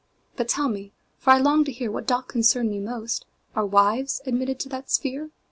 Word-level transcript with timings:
"But 0.35 0.47
tell 0.49 0.67
me, 0.67 0.93
for 1.19 1.29
I 1.29 1.37
long 1.37 1.63
to 1.65 1.71
hearWhat 1.71 2.07
doth 2.07 2.27
concern 2.27 2.69
me 2.71 2.79
most, 2.79 3.27
Are 3.55 3.67
wives 3.67 4.19
admitted 4.25 4.59
to 4.61 4.69
that 4.69 4.89
sphere?" 4.89 5.29